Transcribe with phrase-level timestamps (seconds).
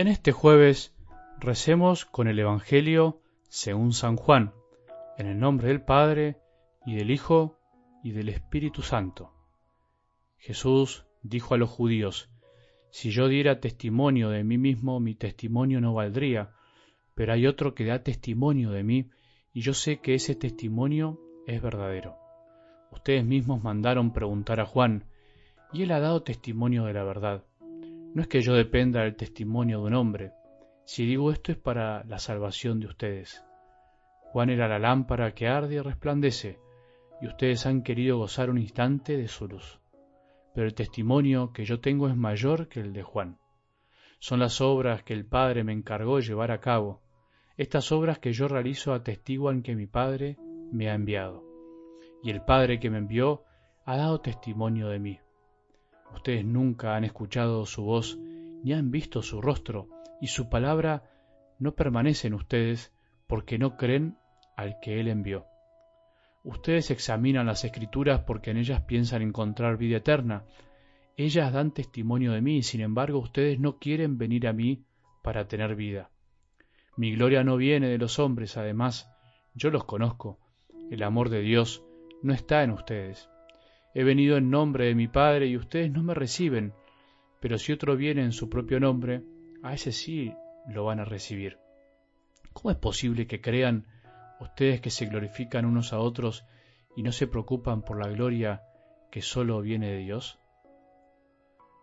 [0.00, 0.96] En este jueves
[1.40, 3.20] recemos con el Evangelio
[3.50, 4.54] según San Juan,
[5.18, 6.38] en el nombre del Padre,
[6.86, 7.58] y del Hijo,
[8.02, 9.34] y del Espíritu Santo.
[10.38, 12.30] Jesús dijo a los judíos,
[12.88, 16.54] Si yo diera testimonio de mí mismo, mi testimonio no valdría,
[17.14, 19.10] pero hay otro que da testimonio de mí,
[19.52, 22.16] y yo sé que ese testimonio es verdadero.
[22.90, 25.04] Ustedes mismos mandaron preguntar a Juan,
[25.74, 27.44] y él ha dado testimonio de la verdad.
[28.12, 30.32] No es que yo dependa del testimonio de un hombre.
[30.84, 33.44] Si digo esto es para la salvación de ustedes.
[34.32, 36.58] Juan era la lámpara que arde y resplandece,
[37.20, 39.80] y ustedes han querido gozar un instante de su luz.
[40.54, 43.38] Pero el testimonio que yo tengo es mayor que el de Juan.
[44.18, 47.02] Son las obras que el Padre me encargó llevar a cabo.
[47.56, 50.36] Estas obras que yo realizo atestiguan que mi Padre
[50.72, 51.44] me ha enviado.
[52.22, 53.44] Y el Padre que me envió
[53.84, 55.20] ha dado testimonio de mí.
[56.14, 58.18] Ustedes nunca han escuchado su voz
[58.62, 59.88] ni han visto su rostro,
[60.20, 61.02] y su palabra
[61.58, 62.92] no permanece en ustedes
[63.26, 64.16] porque no creen
[64.56, 65.46] al que Él envió.
[66.42, 70.44] Ustedes examinan las escrituras porque en ellas piensan encontrar vida eterna.
[71.16, 74.84] Ellas dan testimonio de mí, y sin embargo ustedes no quieren venir a mí
[75.22, 76.10] para tener vida.
[76.96, 79.10] Mi gloria no viene de los hombres, además,
[79.54, 80.38] yo los conozco.
[80.90, 81.84] El amor de Dios
[82.22, 83.28] no está en ustedes.
[83.94, 86.72] He venido en nombre de mi Padre y ustedes no me reciben,
[87.40, 89.22] pero si otro viene en su propio nombre,
[89.62, 90.32] a ese sí
[90.68, 91.58] lo van a recibir.
[92.52, 93.86] ¿Cómo es posible que crean
[94.40, 96.44] ustedes que se glorifican unos a otros
[96.96, 98.62] y no se preocupan por la gloria
[99.10, 100.38] que sólo viene de Dios?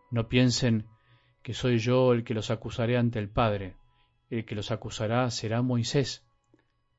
[0.09, 0.86] No piensen
[1.44, 3.75] que soy yo el que los acusaré ante el Padre,
[4.30, 6.25] el que los acusará será Moisés,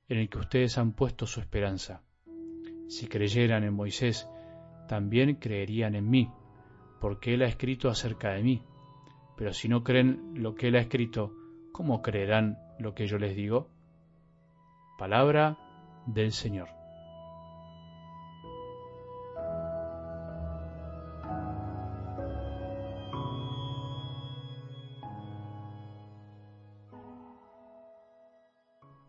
[0.09, 2.03] en el que ustedes han puesto su esperanza.
[2.89, 4.27] Si creyeran en Moisés,
[4.89, 6.29] también creerían en mí,
[7.01, 8.63] porque Él ha escrito acerca de mí.
[9.37, 11.33] Pero si no creen lo que Él ha escrito,
[11.71, 13.69] ¿cómo creerán lo que yo les digo?
[14.99, 15.57] Palabra
[16.07, 16.71] del Señor.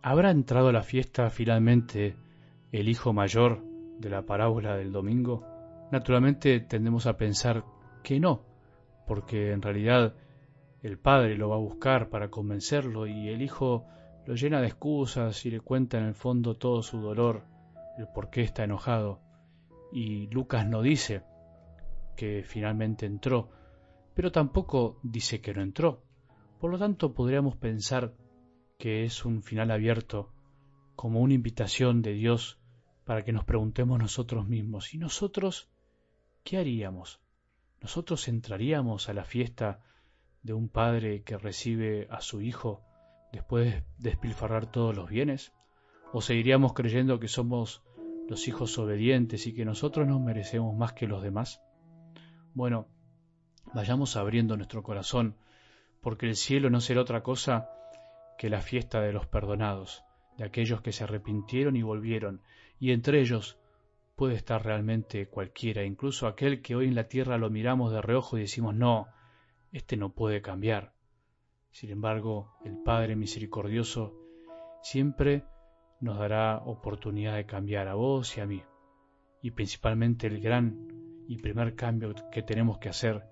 [0.01, 2.15] ¿Habrá entrado a la fiesta finalmente
[2.71, 3.61] el hijo mayor
[3.99, 5.58] de la parábola del domingo?
[5.91, 7.65] Naturalmente tendemos a pensar
[8.03, 8.43] que no,
[9.07, 10.13] porque en realidad
[10.83, 13.85] el padre lo va a buscar para convencerlo y el hijo
[14.25, 17.43] lo llena de excusas y le cuenta en el fondo todo su dolor,
[17.97, 19.19] el por qué está enojado.
[19.91, 21.23] Y Lucas no dice
[22.15, 23.49] que finalmente entró,
[24.13, 26.03] pero tampoco dice que no entró.
[26.59, 28.13] Por lo tanto, podríamos pensar
[28.77, 30.31] que es un final abierto,
[30.95, 32.59] como una invitación de Dios
[33.05, 35.71] para que nos preguntemos nosotros mismos, ¿y nosotros
[36.43, 37.19] ¿qué haríamos?
[37.81, 39.81] ¿Nosotros entraríamos a la fiesta
[40.43, 42.83] de un padre que recibe a su hijo
[43.31, 45.53] después de despilfarrar todos los bienes?
[46.11, 47.83] ¿O seguiríamos creyendo que somos
[48.27, 51.61] los hijos obedientes y que nosotros nos merecemos más que los demás?
[52.53, 52.87] Bueno,
[53.73, 55.37] vayamos abriendo nuestro corazón,
[56.01, 57.69] porque el cielo no será otra cosa
[58.37, 60.03] que la fiesta de los perdonados,
[60.37, 62.41] de aquellos que se arrepintieron y volvieron,
[62.79, 63.58] y entre ellos
[64.19, 68.37] puede estar realmente cualquiera, incluso aquel que hoy en la tierra lo miramos de reojo
[68.37, 69.07] y decimos, no,
[69.71, 70.91] este no puede cambiar.
[71.71, 74.13] Sin embargo, el Padre misericordioso
[74.83, 75.45] siempre
[76.01, 78.61] nos dará oportunidad de cambiar a vos y a mí.
[79.41, 80.89] Y principalmente el gran
[81.29, 83.23] y primer cambio que tenemos que hacer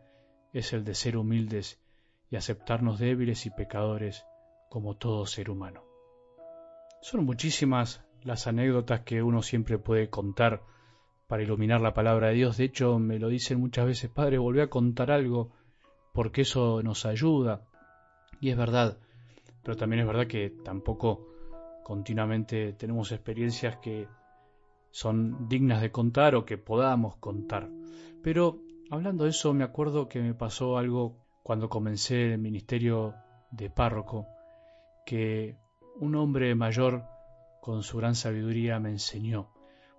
[0.53, 1.81] es el de ser humildes
[2.29, 4.25] y aceptarnos débiles y pecadores
[4.69, 5.83] como todo ser humano.
[7.01, 10.61] Son muchísimas las anécdotas que uno siempre puede contar
[11.27, 12.57] para iluminar la palabra de Dios.
[12.57, 15.51] De hecho, me lo dicen muchas veces, Padre, volví a contar algo,
[16.13, 17.65] porque eso nos ayuda.
[18.39, 18.97] Y es verdad,
[19.63, 21.27] pero también es verdad que tampoco
[21.83, 24.07] continuamente tenemos experiencias que
[24.91, 27.69] son dignas de contar o que podamos contar.
[28.23, 28.59] Pero
[28.89, 33.13] hablando de eso, me acuerdo que me pasó algo cuando comencé el ministerio
[33.51, 34.27] de párroco,
[35.05, 35.57] que
[35.99, 37.03] un hombre mayor
[37.61, 39.49] con su gran sabiduría me enseñó,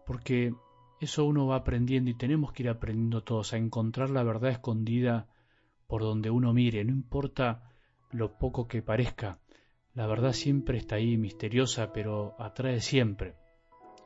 [0.06, 0.54] porque
[1.00, 5.28] eso uno va aprendiendo y tenemos que ir aprendiendo todos a encontrar la verdad escondida
[5.86, 7.72] por donde uno mire, no importa
[8.10, 9.38] lo poco que parezca,
[9.94, 13.34] la verdad siempre está ahí, misteriosa, pero atrae siempre.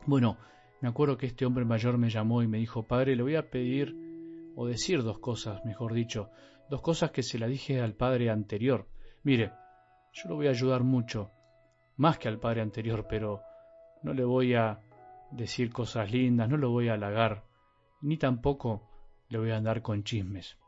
[0.07, 0.39] Bueno,
[0.81, 3.51] me acuerdo que este hombre mayor me llamó y me dijo, padre, le voy a
[3.51, 3.95] pedir
[4.57, 6.31] o decir dos cosas, mejor dicho,
[6.71, 8.89] dos cosas que se la dije al padre anterior.
[9.23, 9.53] Mire,
[10.13, 11.31] yo lo voy a ayudar mucho,
[11.97, 13.43] más que al padre anterior, pero
[14.03, 14.81] no le voy a
[15.33, 17.45] decir cosas lindas, no lo voy a halagar,
[18.01, 18.89] ni tampoco
[19.29, 20.59] le voy a andar con chismes.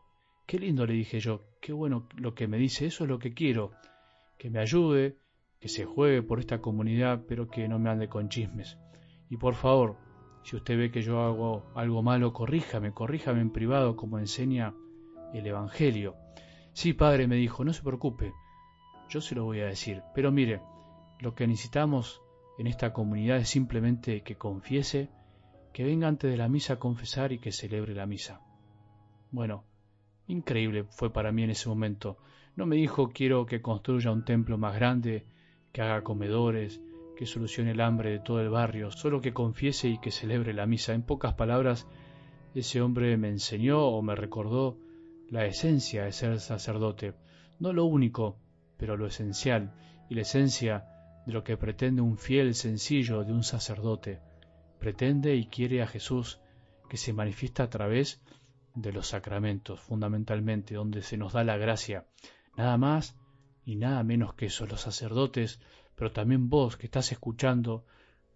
[0.46, 3.34] Qué lindo le dije yo, qué bueno lo que me dice, eso es lo que
[3.34, 3.72] quiero.
[4.38, 5.16] que me ayude,
[5.60, 8.76] que se juegue por esta comunidad, pero que no me ande con chismes.
[9.30, 9.96] Y por favor,
[10.42, 14.74] si usted ve que yo hago algo malo, corríjame, corríjame en privado como enseña
[15.32, 16.16] el Evangelio.
[16.72, 18.32] Sí, padre, me dijo, no se preocupe,
[19.08, 20.02] yo se lo voy a decir.
[20.14, 20.60] Pero mire,
[21.20, 22.23] lo que necesitamos
[22.58, 25.10] en esta comunidad es simplemente que confiese,
[25.72, 28.40] que venga antes de la misa a confesar y que celebre la misa.
[29.30, 29.64] Bueno,
[30.28, 32.18] increíble fue para mí en ese momento.
[32.56, 35.26] No me dijo quiero que construya un templo más grande,
[35.72, 36.80] que haga comedores,
[37.16, 40.66] que solucione el hambre de todo el barrio, solo que confiese y que celebre la
[40.66, 40.94] misa.
[40.94, 41.88] En pocas palabras,
[42.54, 44.78] ese hombre me enseñó o me recordó
[45.28, 47.14] la esencia de ser sacerdote,
[47.58, 48.38] no lo único,
[48.76, 49.74] pero lo esencial,
[50.08, 50.93] y la esencia
[51.26, 54.20] de lo que pretende un fiel sencillo de un sacerdote.
[54.78, 56.40] Pretende y quiere a Jesús
[56.88, 58.22] que se manifiesta a través
[58.74, 62.06] de los sacramentos, fundamentalmente, donde se nos da la gracia.
[62.56, 63.16] Nada más
[63.64, 65.60] y nada menos que eso, los sacerdotes,
[65.94, 67.84] pero también vos que estás escuchando,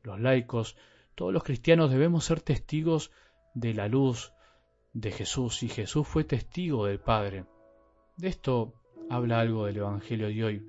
[0.02, 0.76] los laicos,
[1.14, 3.10] todos los cristianos debemos ser testigos
[3.54, 4.32] de la luz
[4.92, 7.44] de Jesús, y Jesús fue testigo del Padre.
[8.16, 8.74] De esto
[9.10, 10.68] habla algo del Evangelio de hoy.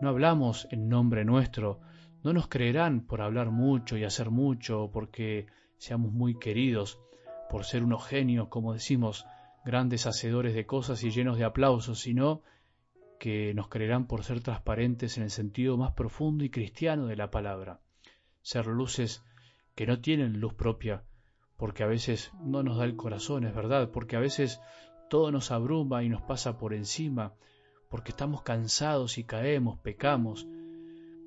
[0.00, 1.80] No hablamos en nombre nuestro,
[2.22, 5.46] no nos creerán por hablar mucho y hacer mucho, porque
[5.76, 7.00] seamos muy queridos,
[7.50, 9.26] por ser unos genios, como decimos,
[9.64, 12.42] grandes hacedores de cosas y llenos de aplausos, sino
[13.18, 17.30] que nos creerán por ser transparentes en el sentido más profundo y cristiano de la
[17.30, 17.80] palabra,
[18.40, 19.24] ser luces
[19.74, 21.02] que no tienen luz propia,
[21.56, 24.60] porque a veces no nos da el corazón, es verdad, porque a veces
[25.10, 27.34] todo nos abruma y nos pasa por encima,
[27.88, 30.46] porque estamos cansados y caemos, pecamos.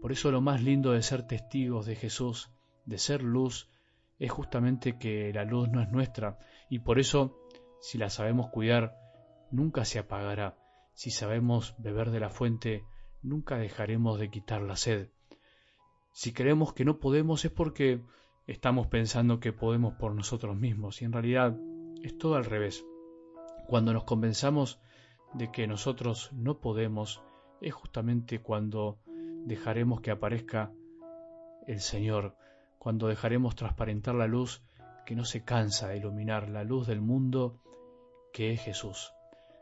[0.02, 2.50] Por eso lo más lindo de ser testigos de Jesús,
[2.86, 3.70] de ser luz,
[4.20, 6.38] es justamente que la luz no es nuestra,
[6.70, 7.40] y por eso,
[7.80, 8.96] si la sabemos cuidar,
[9.50, 10.58] nunca se apagará.
[10.94, 12.84] Si sabemos beber de la fuente,
[13.24, 15.10] nunca dejaremos de quitar la sed.
[16.14, 18.02] Si creemos que no podemos es porque
[18.46, 21.58] estamos pensando que podemos por nosotros mismos, y en realidad
[22.04, 22.86] es todo al revés.
[23.68, 24.80] Cuando nos convenzamos
[25.34, 27.22] de que nosotros no podemos,
[27.62, 29.00] es justamente cuando
[29.46, 30.72] dejaremos que aparezca
[31.68, 32.36] el Señor,
[32.80, 34.64] cuando dejaremos transparentar la luz
[35.06, 37.62] que no se cansa de iluminar, la luz del mundo
[38.34, 39.14] que es Jesús.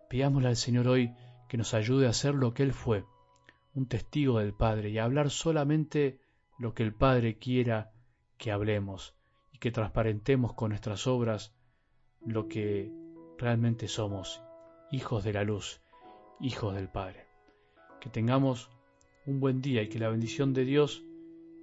[0.10, 1.13] Pidámosle al Señor hoy
[1.48, 3.06] que nos ayude a ser lo que Él fue,
[3.74, 6.19] un testigo del Padre, y a hablar solamente
[6.57, 7.92] lo que el Padre quiera
[8.38, 9.16] que hablemos,
[9.51, 11.54] y que transparentemos con nuestras obras
[12.25, 12.92] lo que
[13.38, 14.44] realmente somos,
[14.91, 15.81] hijos de la luz,
[16.39, 17.27] hijos del Padre.
[18.00, 18.69] Que tengamos
[19.25, 21.03] un buen día y que la bendición de Dios,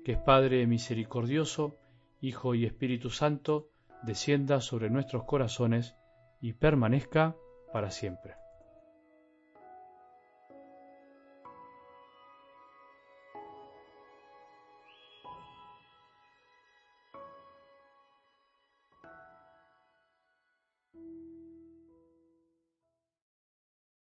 [0.04, 1.76] que es Padre misericordioso,
[2.20, 3.68] Hijo y Espíritu Santo,
[4.02, 5.96] descienda sobre nuestros corazones
[6.40, 7.36] y permanezca
[7.72, 8.34] para siempre.